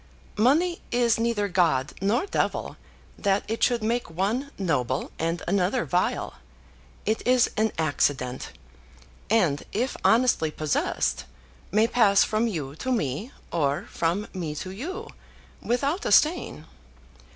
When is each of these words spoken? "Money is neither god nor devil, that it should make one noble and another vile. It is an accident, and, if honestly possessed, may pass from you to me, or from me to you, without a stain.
"Money 0.39 0.81
is 0.91 1.19
neither 1.19 1.47
god 1.47 1.93
nor 2.01 2.25
devil, 2.25 2.75
that 3.19 3.43
it 3.47 3.61
should 3.61 3.83
make 3.83 4.09
one 4.09 4.49
noble 4.57 5.11
and 5.19 5.43
another 5.47 5.85
vile. 5.85 6.33
It 7.05 7.21
is 7.27 7.51
an 7.55 7.71
accident, 7.77 8.49
and, 9.29 9.61
if 9.71 9.95
honestly 10.03 10.49
possessed, 10.49 11.25
may 11.71 11.85
pass 11.87 12.23
from 12.23 12.47
you 12.47 12.75
to 12.77 12.91
me, 12.91 13.31
or 13.51 13.85
from 13.91 14.25
me 14.33 14.55
to 14.55 14.71
you, 14.71 15.07
without 15.61 16.03
a 16.03 16.11
stain. 16.11 16.65